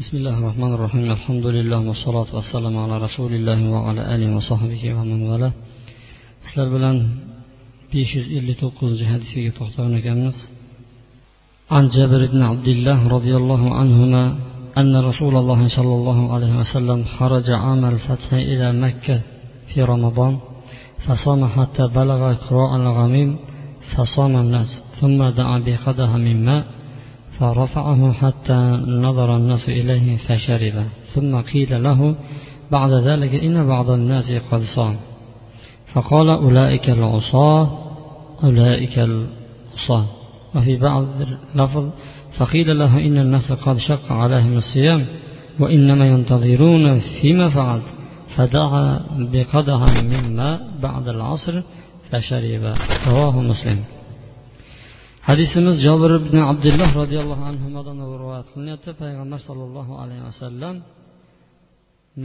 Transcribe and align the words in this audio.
بسم 0.00 0.16
الله 0.16 0.38
الرحمن 0.38 0.72
الرحيم 0.74 1.10
الحمد 1.12 1.46
لله 1.46 1.80
والصلاة 1.88 2.26
والسلام 2.36 2.74
على 2.84 2.98
رسول 3.06 3.34
الله 3.34 3.70
وعلى 3.70 4.14
آله 4.14 4.36
وصحبه 4.36 4.82
ومن 4.94 5.20
والاه 5.30 5.52
sizlar 6.44 6.68
bilan 6.74 6.96
besh 7.92 8.10
yuz 8.16 8.26
ellik 8.38 8.56
to'qqizinchi 8.62 9.06
hadisga 9.12 9.50
to'xtagan 9.58 10.18
عن 11.74 11.84
جابر 11.94 12.22
بن 12.32 12.40
عبد 12.50 12.68
الله 12.74 12.98
رضي 13.16 13.34
الله 13.40 13.62
عنهما 13.80 14.24
أن 14.80 14.92
رسول 15.10 15.34
الله 15.40 15.60
صلى 15.76 15.94
الله 15.98 16.18
عليه 16.34 16.52
وسلم 16.60 16.98
خرج 17.18 17.46
عام 17.62 17.82
الفتح 17.94 18.28
إلى 18.32 18.66
مكة 18.84 19.16
في 19.70 19.78
رمضان 19.92 20.34
فصام 21.06 21.40
حتى 21.56 21.84
بلغ 22.00 22.22
قراء 22.46 22.72
الغميم 22.82 23.30
فصام 23.92 24.32
الناس 24.44 24.70
ثم 25.00 25.18
دعا 25.40 25.58
بقدح 25.66 26.10
من 26.26 26.36
ماء 26.48 26.64
فرفعه 27.38 28.12
حتى 28.12 28.80
نظر 28.86 29.36
الناس 29.36 29.68
إليه 29.68 30.16
فشرب. 30.16 30.84
ثم 31.14 31.40
قيل 31.40 31.82
له 31.82 32.14
بعد 32.70 32.90
ذلك 32.90 33.34
إن 33.34 33.66
بعض 33.66 33.90
الناس 33.90 34.32
قد 34.50 34.60
صام. 34.60 34.96
فقال 35.94 36.28
أولئك 36.28 36.90
العصاة 36.90 37.78
أولئك 38.44 38.98
العصاة. 38.98 40.06
وفي 40.54 40.76
بعض 40.76 41.06
اللفظ 41.54 41.90
فقيل 42.38 42.78
له 42.78 42.98
إن 42.98 43.18
الناس 43.18 43.52
قد 43.52 43.78
شق 43.78 44.12
عليهم 44.12 44.56
الصيام 44.56 45.06
وإنما 45.60 46.06
ينتظرون 46.06 46.98
فيما 46.98 47.48
فعل. 47.48 47.80
فدعا 48.36 49.00
بقدح 49.18 50.02
من 50.02 50.36
ماء 50.36 50.68
بعد 50.82 51.08
العصر 51.08 51.62
فشرب. 52.10 52.74
رواه 53.06 53.40
مسلم. 53.40 53.97
Hadisimiz 55.28 55.76
jobir 55.86 56.10
ibn 56.20 56.36
abdulloh 56.52 56.90
roziyallohu 57.00 57.44
anhudan 57.50 57.98
rivoyat 58.22 58.46
qilinyapti. 58.52 58.90
Payg'ambar 59.02 59.40
sollallohu 59.48 59.92
alayhi 60.02 60.24
vasallam 60.28 60.74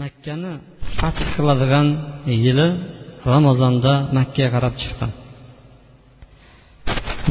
makkani 0.02 0.53
fath 0.99 1.22
qiladigan 1.36 1.88
yili 2.45 2.67
ramazonda 3.33 3.94
makkaga 4.17 4.50
qarab 4.55 4.73
chiqdi. 4.81 5.08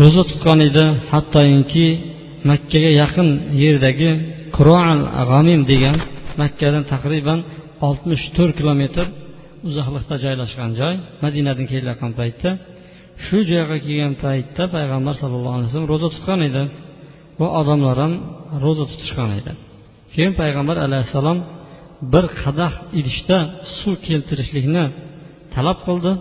Ro'za 0.00 0.22
tutgan 0.30 0.58
edi 0.68 0.84
hattoki 1.12 1.86
makkaga 2.50 2.90
yaqin 3.02 3.28
yerdagi 3.62 4.10
kuroal 4.56 5.00
g'amim 5.30 5.60
degan 5.72 5.96
makkadan 6.42 6.84
taqriban 6.92 7.40
oltmish 7.86 8.24
to'rt 8.36 8.54
kilometr 8.60 9.06
uzoqlikda 9.68 10.14
joylashgan 10.24 10.70
joy 10.80 10.94
madinadan 11.24 11.66
kelayotgan 11.72 12.12
paytda 12.20 12.50
shu 13.24 13.38
joyga 13.50 13.76
kelgan 13.86 14.14
paytda 14.24 14.64
payg'ambar 14.76 15.14
sallallohu 15.22 15.54
alayhi 15.56 15.68
vasallam 15.68 15.90
ro'za 15.92 16.08
tutgan 16.14 16.40
edi. 16.48 16.62
Va 17.40 17.48
odamlar 17.60 17.96
ham 18.02 18.12
ro'za 18.64 18.84
tutishgan 18.90 19.30
edi. 19.40 19.52
Keyin 20.12 20.32
payg'ambar 20.40 20.76
alayhissalom 20.86 21.38
bir 22.12 22.24
qadah 22.40 22.72
idishda 22.98 23.38
suv 23.78 23.94
keltirishlikni 24.06 24.84
talab 25.54 25.78
qildi. 25.86 26.12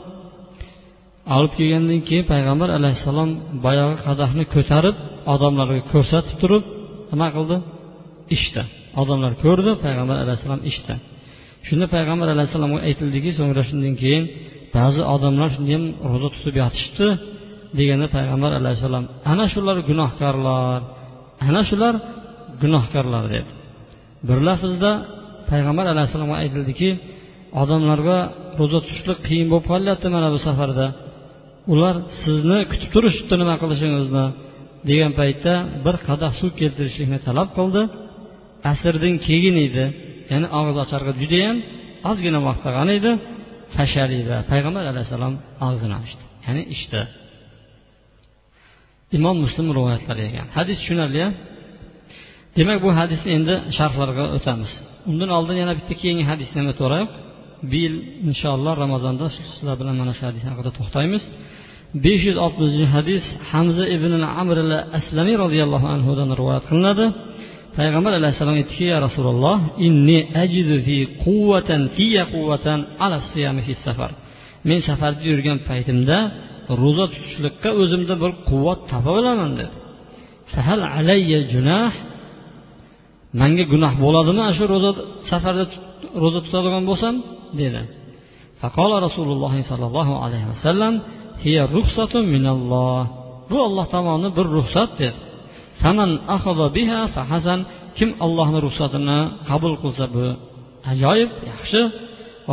Olib 1.35 1.51
kelgandan 1.57 1.99
keyin 2.07 2.25
payg'ambar 2.33 2.69
alayhissalom 2.77 3.29
boyagi 3.65 3.95
qadahni 4.07 4.43
ko'tarib 4.55 4.95
odamlarga 5.33 5.81
ko'rsatib 5.91 6.35
turib 6.41 6.63
nima 7.11 7.27
qildi? 7.35 7.57
Ichdi. 8.35 8.61
Odamlar 9.01 9.31
ko'rdi 9.43 9.71
payg'ambar 9.85 10.17
alayhissalom 10.23 10.61
ichdi. 10.71 10.93
Shunda 11.67 11.85
payg'ambar 11.95 12.27
alayhissalomga 12.35 12.79
aytildiki 12.87 13.29
so'ngra 13.39 13.61
shundan 13.69 13.93
keyin 14.01 14.23
ba'zi 14.75 15.01
odamlar 15.15 15.49
shunday 15.55 15.75
ham 15.77 15.85
ro'za 16.11 16.29
tutib 16.35 16.55
yotishibdi 16.61 17.07
deganda 17.77 18.07
payg'ambar 18.15 18.51
alayhissalom 18.59 19.05
ana 19.31 19.45
shular 19.53 19.77
gunohkorlar 19.89 20.79
ana 21.47 21.61
shular 21.69 21.93
gunohkorlar 22.61 23.23
dedi. 23.35 23.51
Bir 24.27 24.37
lafzda 24.47 24.91
payg'ambar 25.51 25.85
alayhissalomga 25.93 26.37
aytildiki 26.43 26.89
odamlarga 27.61 28.17
ro'za 28.59 28.79
tutishlik 28.85 29.19
qiyin 29.27 29.47
bo'lib 29.51 29.65
qolyapti 29.71 30.07
mana 30.15 30.27
bu 30.35 30.39
safarda. 30.47 30.85
Ular 31.73 31.95
sizni 32.23 32.59
kutib 32.71 32.89
turishibdi 32.95 33.35
nima 33.41 33.55
qilishingizni 33.61 34.25
degan 34.89 35.11
paytda 35.19 35.53
bir 35.85 35.95
qadah 36.07 36.31
suv 36.39 36.51
keltirishlikni 36.59 37.19
talab 37.27 37.49
qildi. 37.57 37.81
Asrdan 38.71 39.15
keyin 39.27 39.55
edi 39.67 39.85
ya'ni 40.31 40.47
og'iz 40.59 40.77
ocharga 40.83 41.11
judayam 41.21 41.57
ozgina 42.09 42.39
vaqt 42.47 42.61
qolgan 42.65 42.89
edi. 42.97 43.11
Tasharida 43.77 44.37
payg'ambar 44.51 44.83
alayhissalom 44.91 45.33
og'zini 45.67 45.95
ochdi. 46.01 46.23
Ya'ni 46.45 46.63
ichdi. 46.75 47.01
Imom 49.17 49.35
muslim 49.45 49.67
rivoyatlari 49.77 50.21
qilgan 50.27 50.47
hadis 50.57 50.77
tushunarli 50.81 51.23
demak 52.57 52.79
bu 52.85 52.89
hadisni 52.99 53.29
endi 53.37 53.55
sharhlarga 53.77 54.23
o'tamiz. 54.37 54.71
Undan 55.11 55.29
oldin 55.37 55.55
yana 55.61 55.73
bitta 55.79 55.93
keyingi 56.01 56.25
hadisni 56.31 56.57
ham 56.61 56.67
o'tib 56.73 56.91
bu 57.69 57.75
yil 57.83 57.95
inshaalloh 58.29 58.73
ramazonda 58.83 59.25
sizlar 59.35 59.75
bilan 59.81 59.95
mana 60.01 60.13
shu 60.17 60.23
hadis 60.29 60.43
haqida 60.49 60.71
to'xtaymiz. 60.77 61.23
Besh 62.05 62.23
yuz 62.29 62.37
oltmishinchi 62.45 62.87
hadis 62.95 63.23
hamza 63.51 63.85
ibn 63.95 64.11
amr 64.41 64.57
aslamiy 64.99 65.37
roziyallohu 65.43 65.87
anhudan 65.95 66.29
rivoyat 66.39 66.63
qilinadi. 66.69 67.05
Payg'ambar 67.77 68.13
alayhissalom 68.19 68.55
aytdiki 68.61 68.85
ya 68.93 68.97
rasululloh 69.07 69.57
inni 69.87 70.19
ajidu 70.43 70.75
fi 70.87 70.97
quvvatan 71.23 71.81
fiya 71.95 72.23
quvvatan 72.33 72.79
ala 73.05 73.17
siyami 73.29 73.61
fi 73.67 73.73
safar. 73.85 74.11
Men 74.67 74.79
safarda 74.89 75.23
yurgan 75.31 75.57
paytimda 75.69 76.17
ro'za 76.81 77.05
tutishlikqa 77.13 77.69
o'zimda 77.81 78.13
bir 78.23 78.31
quvvat 78.49 78.79
topa 78.91 79.11
olaman 79.19 79.51
dedi. 79.59 79.75
Fahal 80.53 80.81
alayya 80.97 81.39
junah? 81.53 81.91
Manga 83.39 83.63
gunoh 83.73 83.93
bo'ladimi 84.03 84.43
shu 84.57 84.63
ro'za 84.73 84.91
safarda 85.31 85.65
ro'za 86.21 86.39
tutadigan 86.45 86.83
bo'lsam? 86.89 87.15
dedi. 87.59 87.81
Faqola 88.61 88.95
rasululloh 89.07 89.53
sollallohu 89.71 90.13
alayhi 90.25 90.47
vasallam 90.53 90.93
hiya 91.43 91.63
ruxsatun 91.75 92.23
minalloh. 92.35 93.03
Bu 93.49 93.57
olloh 93.67 93.85
tomonidan 93.93 94.31
bir 94.37 94.47
ruxsat 94.57 94.91
dedi. 95.01 95.19
Faman 95.81 96.11
biha 96.77 96.99
fahasan 97.15 97.59
kim 97.97 98.09
allohni 98.25 98.59
ruxsatini 98.65 99.19
qabul 99.49 99.73
qilsa 99.83 100.05
bu 100.15 100.25
ajoyib 100.91 101.31
yaxshi. 101.51 101.81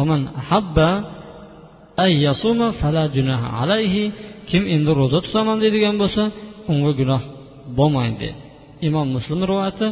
Oman 0.00 0.20
ahabba 0.40 0.88
fala 2.80 3.02
junaha 3.16 3.48
alayhi 3.62 4.04
kim 4.50 4.62
endi 4.74 4.90
ro'za 5.00 5.18
tutaman 5.26 5.56
deydigan 5.62 5.96
bo'lsa 6.02 6.22
unga 6.72 6.92
gunoh 7.00 7.22
bo'lmaydi 7.78 8.30
imom 8.88 9.06
muslim 9.16 9.40
rivoyati 9.50 9.86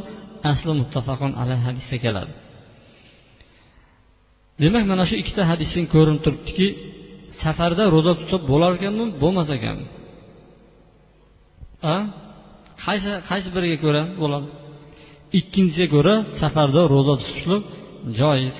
asli 0.51 0.73
muttafaqun 0.81 1.33
alayhi 1.43 1.63
hadisda 1.69 1.97
keladi. 2.05 2.33
Demak 4.63 4.85
mana 4.91 5.05
shu 5.09 5.15
ikkita 5.23 5.43
hadisdan 5.51 5.85
ko'rinib 5.95 6.21
turibdiki 6.25 6.67
safarda 7.43 7.85
ro'za 7.95 8.13
tutsa 8.19 8.37
bo'lar 8.51 8.71
ekanmi 8.79 9.05
bo'lmas 9.23 9.49
ekanmi 9.57 9.87
qaysi 12.85 13.11
qaysi 13.31 13.49
biriga 13.57 13.79
ko'ra 13.85 14.03
bo'ladi? 14.23 14.49
Ikkinchisiga 15.39 15.89
ko'ra 15.95 16.15
safarda 16.41 16.81
ro'za 16.95 17.15
tutishlik 17.23 17.63
joiz. 18.21 18.57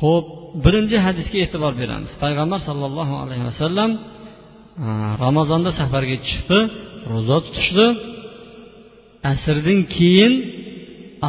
Ho'p 0.00 0.26
birinchi 0.64 0.96
hadisga 1.06 1.38
e'tibor 1.44 1.72
beramiz. 1.82 2.10
Payg'ambar 2.24 2.60
sollallohu 2.68 3.14
alayhi 3.22 3.44
vasallam 3.50 3.90
ramazonda 5.24 5.70
safarga 5.80 6.16
chiqdi 6.28 6.58
ro'za 7.12 7.36
tutishdi. 7.46 7.86
Asrdan 9.32 9.80
keyin 9.96 10.32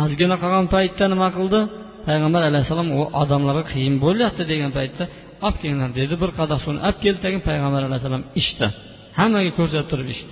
ozgina 0.01 0.35
qolgan 0.43 0.66
paytda 0.75 1.05
nima 1.13 1.29
qildi? 1.38 1.59
Payg'ambar 2.07 2.41
alayhissalom 2.49 2.89
u 2.99 3.01
odamlarga 3.22 3.63
qiyin 3.73 3.95
bo'lyapti 4.05 4.43
degan 4.51 4.72
paytda 4.77 5.03
olib 5.45 5.57
kelinglar 5.61 5.91
dedi 5.99 6.13
bir 6.22 6.29
qadah 6.39 6.57
suvni 6.63 6.79
olib 6.88 6.99
keldi 7.03 7.19
tagin. 7.25 7.41
Payg'ambar 7.49 7.81
alayhissalom 7.88 8.23
ichdi. 8.41 8.67
Hammaga 9.19 9.51
ko'rsatib 9.59 9.89
turib 9.93 10.09
ichdi. 10.16 10.31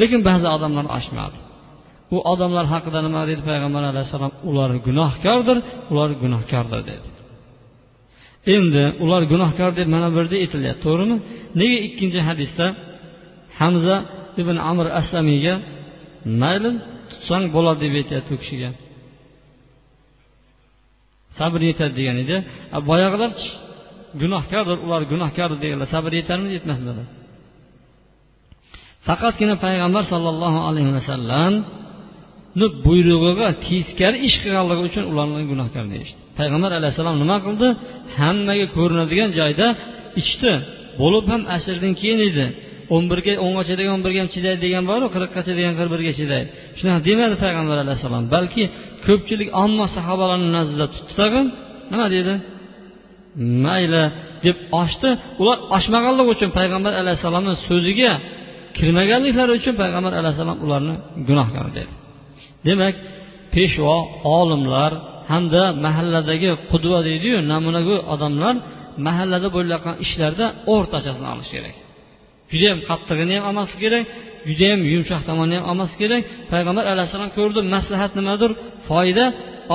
Lekin 0.00 0.20
ba'zi 0.28 0.46
odamlar 0.56 0.86
ochmadi 0.98 1.38
u 2.14 2.16
odamlar 2.32 2.66
haqida 2.74 2.98
nima 3.06 3.22
dedi? 3.30 3.42
Payg'ambar 3.50 3.82
alayhissalom 3.92 4.32
ular 4.50 4.70
gunohkordir 4.86 5.58
ular 5.90 6.10
gunohkordir 6.22 6.82
dedi. 6.90 7.08
Endi 8.54 8.84
ular 9.04 9.22
gunohkor 9.32 9.70
deb 9.78 9.88
mana 9.94 10.06
bu 10.12 10.16
yerda 10.20 10.36
aytilyapti 10.44 10.82
to'g'rimi? 10.86 11.16
Nega 11.60 11.78
ikkinchi 11.88 12.20
hadisda 12.28 12.66
hamza 13.60 13.96
ibn 14.40 14.56
amr 14.70 14.86
aslamiyga 15.00 15.54
mayli 16.42 16.70
tutsang 17.10 17.44
bo'ladi 17.56 17.80
deb 17.84 17.94
aytyapti 18.00 18.30
u 18.36 18.38
kishiga. 18.42 18.70
Sabr 21.38 21.60
yetadi 21.70 21.94
degan 21.98 22.16
edi. 22.24 22.36
Boyag'ilar 22.90 23.32
gunohkordir 24.22 24.78
ular 24.86 25.02
gunohkordir 25.12 25.58
deganlar 25.64 25.88
sabr 25.94 26.10
yetarmidi 26.20 26.52
yetmasmidi 26.58 27.04
faqatgina 29.08 29.54
payg'ambar 29.64 30.02
sollallohu 30.12 30.60
alayhi 30.68 30.92
vasallamni 30.98 32.66
buyrug'iga 32.86 33.48
teskari 33.66 34.18
ish 34.28 34.36
qilganligi 34.42 34.82
uchun 34.88 35.04
ularni 35.10 35.44
gunohkor 35.52 35.84
deyishdi. 35.92 36.18
Payg'ambar 36.38 36.70
alayhissalom 36.78 37.16
nima 37.22 37.36
qildi? 37.46 37.68
Hammaga 38.18 38.66
ko'rinadigan 38.76 39.30
joyda 39.38 39.66
ichdi. 40.22 40.52
Bo'lib 41.00 41.24
ham 41.32 41.42
asrdan 41.56 41.92
keyin 42.00 42.20
edi. 42.28 42.46
O'n 42.94 43.04
birga 43.10 43.32
o'ngacha 43.44 43.74
degan 43.80 43.92
o'n 43.96 44.02
birga 44.06 44.18
ham 44.22 44.30
chidaydi 44.34 44.60
degan 44.66 44.84
boru 44.90 45.06
qirqqacha 45.14 45.52
degan 45.58 45.74
qirq 45.78 45.90
birga 45.94 46.12
chidaydi 46.20 46.48
shunaqa 46.78 47.00
demadi 47.08 47.34
payg'ambar 47.44 47.76
alayhissalom. 47.84 48.24
Balki 48.34 48.62
ko'pchilik 49.06 49.48
omma 49.64 49.86
sahobalarni 49.96 50.48
nazdida 50.56 50.86
tutdi 50.94 51.12
tag'in 51.20 51.46
nima 51.92 52.06
dedi? 52.16 52.34
Mayli 53.64 54.04
deb 54.44 54.56
ochdi 54.82 55.10
ular 55.40 55.58
ochmaganligi 55.76 56.30
uchun 56.36 56.50
payg'ambar 56.58 56.92
alayhissalomni 57.02 57.54
so'ziga 57.68 58.12
kirmaganliklari 58.78 59.52
uchun 59.58 59.74
payg'ambar 59.82 60.12
alayhissalom 60.20 60.58
ularni 60.64 60.94
gunohkor 61.28 61.66
dedi. 61.78 61.92
Demak 62.66 62.94
peshvo 63.54 63.96
olimlar 64.38 64.92
hamda 65.30 65.62
mahalladagi 65.86 66.50
qudva 66.70 66.98
deydiyu 67.08 67.38
namunagu 67.52 67.96
odamlar 68.14 68.54
mahallada 69.06 69.48
bo'layotgan 69.56 69.96
ishlarda 70.04 70.46
o'rtachasini 70.72 71.28
olish 71.34 71.50
kerak. 71.54 71.76
Judayam 72.52 72.78
qattig'ini 72.88 73.34
ham 73.38 73.44
olmaslik 73.50 73.80
kerak 73.84 74.04
judayam 74.48 74.80
yumshoq 74.92 75.22
tomonini 75.28 75.56
ham 75.58 75.66
olmaslik 75.70 75.98
kerak. 76.04 76.22
Payg'ambar 76.52 76.84
alayhissalom 76.92 77.30
ko'rdi 77.38 77.60
maslahat 77.74 78.12
nimadir 78.18 78.50
foyda. 78.88 79.24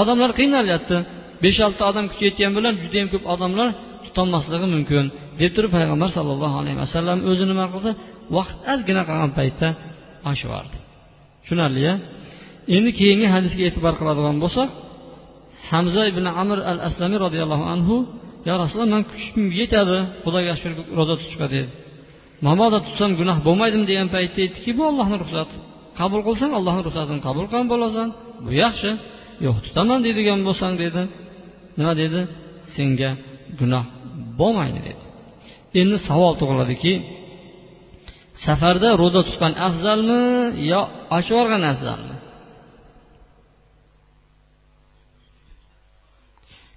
Odamlar 0.02 0.30
qiynalyapti. 0.40 0.98
Besh 1.44 1.60
olti 1.68 1.82
odam 1.90 2.06
kuchi 2.12 2.24
yetgan 2.30 2.52
bilan 2.58 2.74
judayam 2.84 3.08
ko'p 3.14 3.24
odamlar 3.34 3.68
tutolmasligi 4.06 4.68
mumkin 4.76 5.06
deb 5.40 5.52
turib 5.56 5.72
payg'ambar 5.78 6.10
sallallohu 6.18 6.56
alayhi 6.62 6.78
vasallam 6.84 7.18
o'zi 7.30 7.44
nima 7.52 7.66
qildi? 7.74 7.92
Vaqt 8.36 8.58
ozgina 8.74 9.02
qolgan 9.10 9.32
paytda 9.40 9.68
oshib 10.32 10.52
tushunarli 11.42 11.84
a 11.92 11.94
endi 12.76 12.92
keyingi 13.00 13.28
hadisga 13.36 13.64
e'tibor 13.70 13.94
qiladigan 14.00 14.38
bo'lsak 14.44 14.70
hamza 15.72 16.02
ibn 16.12 16.26
amr 16.42 16.58
al 16.72 16.80
aslamiy 16.88 17.20
roziyallohu 17.26 17.66
anhu 17.74 17.96
yo 18.48 18.54
rasululloh 18.64 18.92
man 18.96 19.04
kuchim 19.12 19.42
yetadi 19.60 19.98
xudoga 20.24 20.54
shukur 20.62 20.86
ro'za 20.98 21.14
tutishga 21.20 21.48
dedi. 21.56 21.70
Mabodo 22.48 22.78
tutsam 22.86 23.12
gunoh 23.20 23.38
bo'lmaydimi 23.48 23.86
degan 23.92 24.08
paytda 24.16 24.40
aytdiki 24.46 24.72
bu 24.78 24.84
ollohni 24.90 25.18
ruxsati. 25.24 25.56
Qabul 26.00 26.22
qilsang 26.28 26.52
allohni 26.60 26.82
ruxsatini 26.88 27.22
qabul 27.28 27.46
qilgan 27.50 27.68
bo'lasan. 27.74 28.08
Bu 28.46 28.52
yaxshi. 28.64 28.90
Yo'q 29.46 29.58
tutaman 29.66 30.00
deydigan 30.06 30.40
bo'lsang 30.48 30.74
dedi. 30.84 31.02
Nima 31.80 31.94
dedi? 32.02 32.22
Senga 32.74 33.12
gunoh 33.60 33.86
bo'lmaydi 34.40 34.80
dedi. 34.90 35.04
Endi 35.82 35.98
savol 36.08 36.34
tug'iladiki 36.42 36.94
safarda 38.46 38.90
ro'za 39.02 39.22
tutgan 39.30 39.54
afzalmi 39.68 40.22
yo 40.72 40.82
ochib 41.18 41.34
yuborgan 41.34 41.64
afzalmi? 41.72 42.16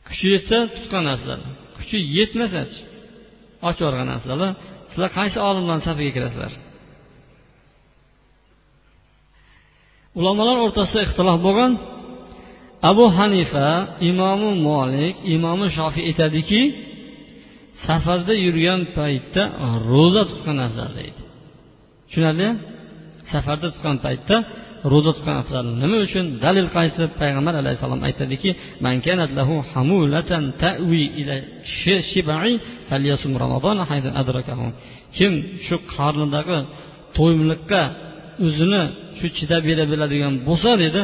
Kuchi 0.06 0.26
yetsa 0.34 0.58
tutgan 0.76 1.06
afzal. 1.14 1.40
Kuchi 1.76 1.98
yetmasachi 2.16 2.80
ochib 3.68 3.82
yuborgan 3.84 4.10
afzal 4.16 4.40
sizlar 4.90 5.10
qaysi 5.18 5.38
olimlarni 5.48 5.84
safiga 5.88 6.12
kirasizlar? 6.16 6.52
Ulamolar 10.18 10.56
o'rtasida 10.66 11.00
ixtilof 11.06 11.38
bo'lgan 11.46 11.72
abu 12.90 13.04
hanifa 13.18 13.68
imomi 14.10 14.50
molik 14.68 15.14
imomi 15.34 15.66
shofiy 15.76 16.04
aytadiki 16.10 16.60
safarda 17.84 18.34
yurgan 18.44 18.80
paytda 18.96 19.42
ro'za 19.90 20.22
tutgan 20.30 20.58
afzal 20.66 20.90
deydi 20.98 21.22
tushunarli? 22.12 22.48
Safarda 23.32 23.68
tutgan 23.74 23.96
paytda 24.06 24.36
ro'za 24.92 25.12
tutgan 25.16 25.36
afzal 25.42 25.64
nima 25.82 25.96
uchun? 26.06 26.24
Dalil 26.44 26.68
qaysi? 26.76 27.02
Payg'ambar 27.20 27.54
alayhissalom 27.62 28.00
aytadiki 28.08 28.50
kim 35.16 35.32
shu 35.66 35.76
qornidagi 35.94 36.58
to'ymlikqa 37.16 37.82
o'zini 38.46 38.82
shu 39.18 39.26
chidab 39.38 39.62
bera 39.68 39.84
biladigan 39.92 40.34
bo'lsa 40.48 40.70
dedi 40.84 41.02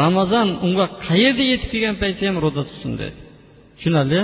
ramazon 0.00 0.48
unga 0.66 0.86
qayerda 1.06 1.44
yetib 1.52 1.68
kelgan 1.72 1.96
paytda 2.02 2.22
ham 2.28 2.36
ro'za 2.44 2.62
tutsin? 2.68 2.92
dedi. 3.02 3.18
Tushunarli? 3.76 4.20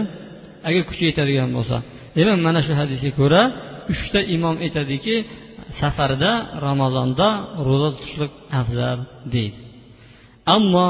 Agar 0.69 0.83
kuchi 0.91 1.05
yetadigan 1.11 1.51
bo'lsa. 1.57 1.77
Demak 2.17 2.39
mana 2.47 2.61
shu 2.67 2.73
hadisga 2.81 3.11
ko'ra 3.21 3.43
uchta 3.93 4.21
imom 4.37 4.57
aytadiki 4.65 5.15
safarda 5.81 6.33
ramazonda 6.67 7.29
ro'za 7.67 7.89
tutishlik 7.97 8.33
afzal 8.61 8.99
deydi. 9.35 9.59
Ammo 10.55 10.89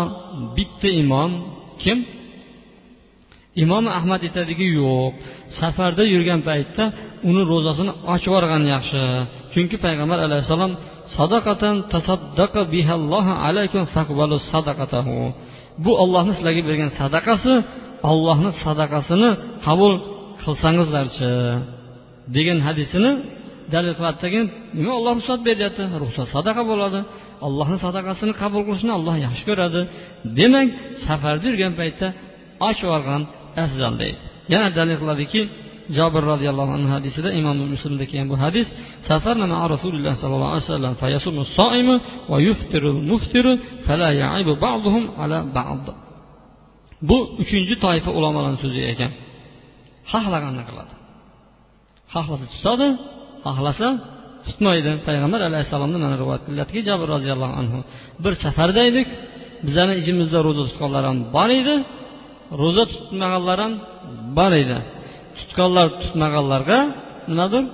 bitta 0.57 0.89
imom 1.03 1.31
kim? 1.83 1.99
Imom 3.63 3.85
ahmad 3.99 4.21
aytadiki 4.27 4.67
yo'q 4.81 5.13
safarda 5.59 6.03
yurgan 6.15 6.41
paytda 6.49 6.85
uni 7.29 7.43
ro'zasini 7.53 7.93
ochib 8.13 8.31
yuborgan 8.31 8.63
yaxshi. 8.75 9.03
Chunki 9.53 9.77
payg'ambar 9.85 10.19
alayhissalom 10.27 10.73
sadaqatan 11.17 11.75
tasaddaqa 11.93 12.61
bihallohu 12.75 13.33
alaykum 13.47 13.83
faqbalu 13.95 14.37
sadaqatahu. 14.53 15.17
Bu 15.85 15.93
ollohni 16.03 16.33
sizlarga 16.37 16.63
bergan 16.69 16.91
sadaqasi 17.01 17.53
ollohni 18.13 18.51
sadaqasini 18.65 19.31
qabul 19.67 19.93
qilsangizlarchi 20.43 21.33
degan 22.37 22.59
hadisini 22.67 23.11
dalil 23.75 23.93
qiladidagi 23.99 24.41
nima 24.79 24.93
olloh 24.99 25.13
ruxsat 25.19 25.41
beryapti? 25.49 25.83
Ruxsat 26.05 26.27
sadaqa 26.37 26.63
bo'ladi. 26.71 27.01
Allohni 27.47 27.79
sadaqasini 27.87 28.33
qabul 28.43 28.63
qilishni 28.69 28.93
alloh 28.99 29.17
yaxshi 29.27 29.45
ko'radi. 29.51 29.81
Demak 30.39 30.69
safarda 31.07 31.45
yurgan 31.51 31.73
paytda 31.81 32.09
ochib 32.69 32.89
olgan 32.97 33.23
afzal 33.65 33.95
deydi. 34.03 34.19
Yana 34.53 34.69
dalil 34.79 34.97
qiladiki 35.03 35.41
jobir 35.99 36.23
roziyallohu 36.33 36.73
anhu 36.77 36.91
hadisida 36.97 37.31
imom 37.41 37.57
muslimda 37.75 38.05
kelgan 38.11 38.29
bu 38.33 38.37
hadis 38.45 38.67
safarna 39.09 39.47
ma 39.53 39.59
rasululloh 39.75 40.15
sollallohu 40.23 40.53
alayhi 40.55 40.67
vasallam 40.69 40.95
fayasumu 41.03 41.43
soimu 41.59 41.95
va 42.31 42.39
yuftiru 42.49 42.91
muftiru 43.11 43.53
fala 43.87 44.09
yaibu 44.23 44.53
ba'duhum 44.67 45.05
ala 45.23 45.39
ba'd. 45.59 45.87
Bu 47.09 47.19
uchinchi 47.43 47.75
toifa 47.85 48.11
ulamolarni 48.19 48.59
so'zi 48.65 48.81
ekan. 48.93 49.11
Xohlaganini 50.13 50.65
qiladi. 50.69 50.95
Xohlasa 52.13 52.47
tutadi 52.55 52.89
xohlasa 53.59 53.87
tutmaydi 54.47 54.91
payg'ambar 55.07 55.41
alayhissalomni 55.49 55.99
mana 56.05 56.17
rivoyat 56.23 56.43
qilyaptiki 56.49 56.83
jabr 56.89 57.07
roziyallohu 57.15 57.55
anhu 57.61 57.79
bir 58.25 58.33
safarda 58.45 58.83
edik. 58.91 59.09
Bizani 59.67 59.95
ichimizda 60.01 60.39
ro'za 60.47 60.63
tutganlar 60.69 61.05
ham 61.09 61.19
bor 61.37 61.51
edi. 61.61 61.77
Ro'za 62.61 62.85
tutmaganlar 62.93 63.59
ham 63.65 63.73
bor 64.39 64.53
edi. 64.63 64.79
Tutganlar 65.39 65.87
tutmaganlarga 66.03 66.79
nimadir 67.31 67.65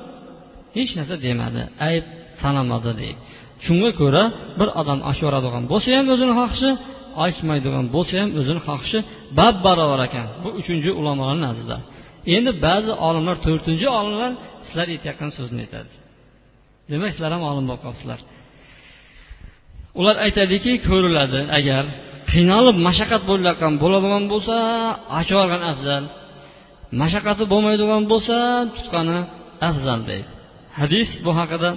hech 0.76 0.92
narsa 0.98 1.14
demadi. 1.26 1.62
Ayb 1.88 2.04
sanamadi 2.42 2.92
deydi. 3.00 3.20
Shunga 3.64 3.90
ko'ra 4.00 4.22
bir 4.58 4.68
odam 4.80 5.00
oshyoradigan 5.10 5.64
bo'lsa 5.72 5.88
ham 5.98 6.06
o'zini 6.14 6.34
xohishi 6.40 6.70
ochmaydigan 7.24 7.86
bo'lsa 7.94 8.14
ham 8.20 8.30
o'zini 8.40 8.60
xohishi 8.68 8.98
bab 9.38 9.54
barobar 9.66 10.00
ekan. 10.08 10.26
Bu 10.42 10.48
uchinchi 10.60 10.90
ulamolar 11.00 11.38
nazdida. 11.46 11.76
Endi 12.34 12.50
ba'zi 12.66 12.92
olimlar 13.08 13.36
to'rtinchi 13.46 13.86
olimlar 13.98 14.32
sizlar 14.66 14.86
aytayotgan 14.94 15.30
so'zni 15.38 15.60
aytadi. 15.64 15.92
Demak 16.90 17.10
sizlar 17.14 17.30
ham 17.34 17.42
olim 17.50 17.64
bo'lib 17.68 17.82
qolibsizlar 17.86 18.20
ular 20.00 20.16
aytadiki 20.26 20.72
ko'riladi 20.88 21.40
agar 21.58 21.84
qiynalib 22.32 22.76
mashaqqat 22.86 23.22
bo'layotgan 23.30 23.72
bo'ladigan 23.82 24.24
bo'lsa 24.32 24.56
ochib 25.18 25.34
yuborgan 25.36 25.62
afzal. 25.72 26.04
Mashaqqati 27.02 27.44
bo'lmaydigan 27.52 28.02
bo'lsa 28.12 28.36
tutqani 28.76 29.18
afzal 29.68 30.00
deydi. 30.10 30.30
Hadis 30.80 31.08
bu 31.24 31.30
haqida 31.38 31.70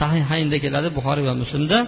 sahihaynda 0.00 0.56
keladi 0.64 0.88
buxoriy 0.96 1.24
va 1.30 1.34
muslimda. 1.42 1.78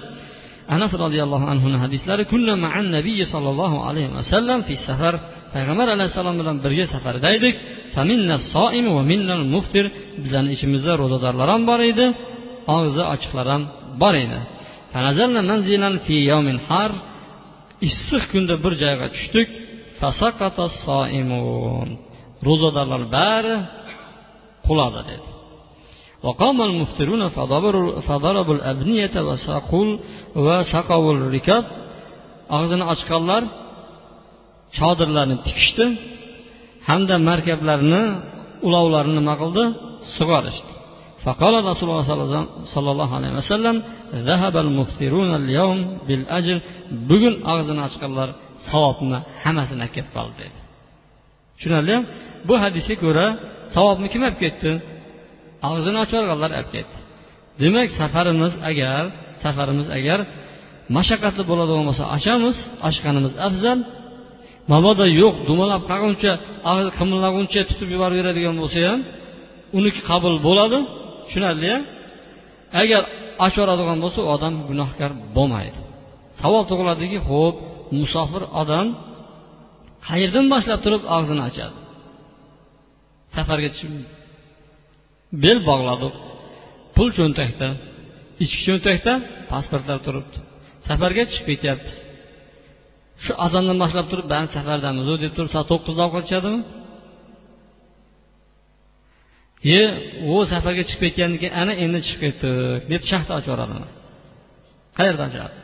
Anas 0.76 0.92
roziyallohu 1.04 1.46
anhuni 1.52 1.78
hadislari 1.84 2.24
kunna 2.32 2.54
ma'an 2.64 2.86
nabiy 2.96 3.20
sollallohu 3.32 3.78
alayhi 3.88 4.10
vasallam 4.18 4.60
fi 4.68 4.74
safar 4.86 5.14
payg'ambar 5.53 5.87
alayhissalom 5.95 6.35
bilan 6.41 6.57
birga 6.65 6.85
safarda 6.93 7.29
edik 7.37 7.55
bizani 10.23 10.49
ichimizda 10.55 10.93
ro'zadorlar 11.01 11.47
ham 11.53 11.61
bor 11.69 11.79
edi 11.91 12.05
og'zi 12.75 13.03
ochiqlar 13.13 13.45
ham 13.53 13.63
bor 14.01 14.15
edi 14.23 14.39
issiq 17.87 18.23
kunda 18.31 18.55
bir 18.63 18.73
joyga 18.81 19.07
tushdik 19.15 19.47
ro'zadorlar 22.47 23.01
bari 23.17 23.55
quladi 24.67 25.01
dedi 25.11 25.29
وقام 26.27 26.57
المفطرون 26.69 27.23
فضربوا 28.07 28.55
الأبنية 28.57 29.15
وسقوا 29.27 29.87
وسقوا 30.45 31.13
الركاب 31.17 31.63
og'zini 32.57 32.85
ochganlar 32.93 33.43
chodirlarni 34.77 35.37
tikishdi 35.45 35.85
hamda 36.89 37.15
markablarni 37.29 38.03
ulovlarini 38.67 39.15
nima 39.19 39.33
qildi 39.41 39.63
sug'orishdi 40.17 40.71
فقال 41.25 41.53
رسول 41.71 41.87
الله 41.89 42.05
صلى 42.75 42.89
الله 42.93 43.09
عليه 43.17 43.31
وسلم 43.39 43.75
ذهب 44.29 44.55
المفطرون 44.65 45.31
اليوم 45.41 45.79
بالأجر 46.07 46.57
bugun 47.09 47.35
og'zini 47.53 47.81
ochganlar 47.87 48.29
savobni 48.69 49.19
hammasini 49.43 49.81
olib 49.83 49.93
ketib 49.95 50.11
qoldi 50.17 50.35
dedi 50.41 50.59
tushunarli 51.55 51.95
bu 52.47 52.53
hadisga 52.63 52.95
ko'ra 53.03 53.25
savobni 53.75 54.07
kim 54.13 54.21
olib 54.27 54.39
ketdi 54.43 54.71
og'zini 55.69 55.97
ochib 56.03 56.17
olganlar 56.21 56.51
olib 56.59 56.69
ketdi 56.75 56.97
demak 57.61 57.89
safarimiz 57.99 58.53
agar 58.69 59.03
safarimiz 59.43 59.87
agar 59.97 60.19
mashaqqatli 60.97 61.43
bo'ladigan 61.51 61.85
bo'lsa 61.89 62.03
ochamiz 62.15 62.57
ochganimiz 62.87 63.33
afzal 63.47 63.79
mabodo 64.72 65.04
yo'q 65.20 65.34
dumalab 65.48 65.82
qolguncha 65.90 66.32
og'iz 66.70 66.88
qimirlaguncha 66.98 67.60
tutib 67.70 67.88
yuborib 67.94 68.16
beradigan 68.20 68.56
bo'lsa 68.62 68.78
ham 68.88 69.00
uniki 69.78 70.00
qabul 70.10 70.34
bo'ladi. 70.46 70.78
Tushunarli 71.26 71.72
agar 72.80 73.02
ochyoradigan 73.46 73.98
bo'lsa 74.04 74.18
u 74.26 74.28
odam 74.36 74.54
gunohkor 74.68 75.10
bo'lmaydi. 75.36 75.78
Savol 76.40 76.62
tug'iladiki 76.70 77.18
ho'p 77.30 77.56
musofir 78.00 78.42
odam 78.62 78.86
qayerdan 80.08 80.46
boshlab 80.52 80.80
turib 80.84 81.02
og'zini 81.16 81.42
ochadi? 81.48 81.76
Safarga 83.34 83.70
bel 85.44 85.58
bog'ladik 85.70 86.14
pul 86.96 87.08
cho'ntakda 87.18 87.68
ichki 88.44 88.60
cho'ntakda 88.68 89.12
pasportlar 89.50 89.98
turibdi. 90.06 90.38
Safarga 90.88 91.24
chiqib 91.30 91.46
ketyapmiz. 91.50 91.96
Shu 93.24 93.32
azondan 93.46 93.76
boshlab 93.82 94.06
turib 94.10 94.26
bani 94.34 94.48
safardamiz 94.56 95.06
deb 95.24 95.32
turib 95.36 95.50
soat 95.54 95.66
to'qqizda 95.72 96.02
ovqat 96.06 96.24
ichadimi 96.28 96.60
ye 99.70 99.82
u 100.32 100.34
safarga 100.52 100.82
chiqib 100.88 101.02
ketgandan 101.04 101.38
keyin 101.42 101.54
ana 101.62 101.72
endi 101.84 101.98
chiqib 102.08 102.20
ketdik 102.24 102.82
deb 102.92 103.02
shaxta 103.10 103.32
ochib 103.38 103.50
yuboradimi 103.50 103.88
qayerdan 104.98 105.26
ochadi 105.30 105.56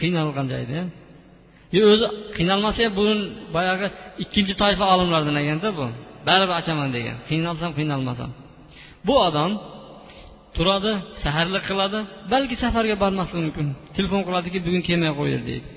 qiynalgan 0.00 0.46
joyda 0.52 0.80
yo 1.76 1.82
o'zi 1.92 2.06
qiynalmasa 2.36 2.78
ham 2.84 2.92
buni 3.00 3.14
boyagi 3.56 3.86
ikkinchi 4.24 4.54
toifa 4.62 4.84
olimlardan 4.94 5.36
ekanda 5.42 5.68
bu. 5.78 5.86
Baribir 6.26 6.54
ochaman 6.60 6.88
degan. 6.96 7.16
Qiynalsam 7.28 7.70
qiynalmasam. 7.78 8.30
Bu 9.06 9.14
odam 9.28 9.50
turadi 10.56 10.92
saharlik 11.22 11.64
qiladi. 11.70 11.98
Balki 12.32 12.56
safarga 12.64 12.96
bormasligi 13.02 13.42
mumkin. 13.46 13.66
Telefon 13.96 14.20
qiladiki 14.26 14.58
bugun 14.66 14.82
kelmay 14.88 15.12
qo'ydi 15.20 15.40
deydi. 15.50 15.68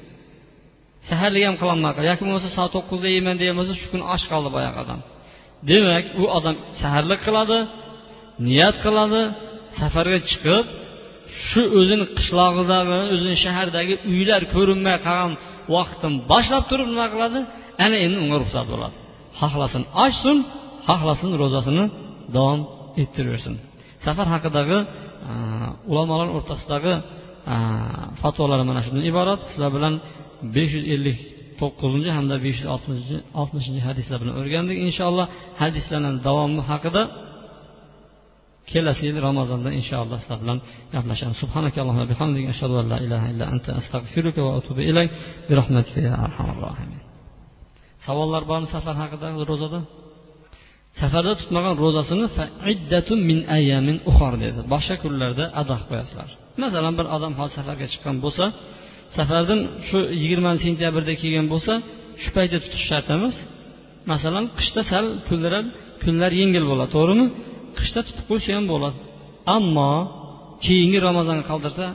Saharlik 1.10 1.44
ham 1.48 1.56
qilolmay 1.62 1.92
yoki 2.12 2.22
bo'lmasa 2.26 2.50
soat 2.58 2.72
to'qqizda 2.76 3.08
yeyman 3.16 3.36
degan 3.42 3.56
bo'lsa 3.60 3.74
shu 3.82 3.88
kuni 3.94 4.04
och 4.14 4.24
qoldi 4.32 4.50
boyagi 4.56 4.78
odam. 4.84 5.00
Demak 5.70 6.06
u 6.22 6.24
odam 6.38 6.56
saharlik 6.82 7.20
qiladi 7.28 7.58
niyat 8.48 8.76
qiladi 8.86 9.22
safarga 9.80 10.20
chiqib 10.30 10.66
shu 11.48 11.62
o'zini 11.80 12.06
qishlog'idagi 12.18 12.98
o'zini 13.14 13.36
shahardagi 13.46 13.96
uylar 14.12 14.42
ko'rinmay 14.56 14.98
qolgan 15.08 15.34
vaqtdan 15.76 16.14
boshlab 16.32 16.64
turib 16.70 16.88
nima 16.94 17.08
qiladi? 17.14 17.40
Ana 17.86 17.98
endi 18.06 18.18
unga 18.24 18.38
ruxsat 18.44 18.66
bo'ladi. 18.74 18.96
Xohlasin 19.40 19.84
ochsin 20.06 20.38
xohlasin 20.88 21.32
ro'zasini 21.42 21.86
davom 22.36 22.62
ettiraversin 23.02 23.56
safar 24.06 24.28
haqidagi 24.36 24.80
e, 25.32 25.34
ulamolar 25.92 26.28
o'rtasidagi 26.38 26.94
e, 27.54 27.56
fatvolar 28.22 28.60
mana 28.70 28.82
shundan 28.86 29.04
iborat. 29.12 29.40
Sizlar 29.50 29.72
bilan 29.78 29.94
besh 30.56 30.72
yuz 30.78 30.86
ellik 30.94 31.20
to'qqizinchi 31.60 32.12
hamda 32.18 32.36
besh 32.46 32.60
yuz 32.62 32.70
oltmishinchi 33.42 33.82
hadislar 33.90 34.18
bilan 34.22 34.34
o'rgandik 34.42 34.78
inshaalloh. 34.88 35.26
Hadislarni 35.62 36.12
davomi 36.28 36.62
haqida 36.72 37.02
kelasi 38.72 39.02
yil 39.08 39.18
ramazonda 39.28 39.70
inshaalloh 39.80 40.18
sizlar 40.24 40.40
bilan 40.44 40.58
gaplashamiz. 40.94 41.38
Subhanakallohu 41.44 42.02
bihamdika 42.12 42.48
ashhadu 42.54 42.74
an 42.82 42.86
la 42.94 42.98
ilaha 43.06 43.26
illa 43.34 43.46
anta 43.54 43.70
astag'firuka 43.80 44.40
va 44.48 44.52
atubu 44.60 44.82
ilayk. 44.92 45.10
Bi 45.48 45.54
rahmatika 45.62 46.00
ya 46.08 46.14
arhamar 46.26 46.60
rohimin 46.68 47.02
savollar 48.08 48.44
bormi 48.52 48.68
safar 48.76 48.96
haqida 49.02 49.28
ro'zada? 49.52 49.80
Safarda 51.00 51.34
tutmagan 51.42 51.74
ro'zasini 51.84 52.26
min 53.30 53.40
ayamin 53.58 53.98
uxor 54.10 54.34
dedi. 54.44 54.60
Boshqa 54.74 54.96
kunlarda 55.04 55.46
ado 55.62 55.74
qilib 55.76 55.88
qo'yasizlar. 55.92 56.30
Masalan 56.64 56.94
bir 57.00 57.06
odam 57.16 57.34
hozir 57.40 57.54
safarga 57.60 57.86
chiqqan 57.94 58.16
bo'lsa 58.24 58.46
safardan 59.18 59.60
shu 59.88 60.00
yigirmanchi 60.22 60.62
sentyabrda 60.68 61.14
kelgan 61.22 61.48
bo'lsa 61.54 61.74
shu 62.22 62.30
paytda 62.36 62.58
tutish 62.64 62.86
shart 62.90 63.08
emas 63.16 63.36
masalan 64.12 64.46
qishda 64.60 64.82
sal 64.92 65.06
kunlar 65.28 65.54
kunlar 66.04 66.32
yengil 66.42 66.64
bo'ladi 66.72 66.92
to'g'rimi? 66.98 67.26
Qishda 67.80 68.02
tutib 68.08 68.26
qo'ysa 68.30 68.50
ham 68.58 68.66
bo'ladi. 68.74 68.98
Ammo 69.56 69.92
keyingi 70.66 71.00
ramazonga 71.08 71.46
qoldirsa 71.52 71.86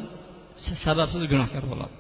sababsiz 0.85 1.23
gunohkor 1.33 1.65
bo'ladi. 1.73 1.95